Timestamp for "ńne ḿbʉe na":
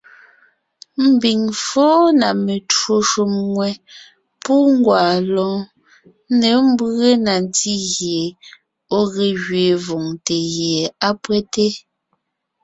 6.33-7.33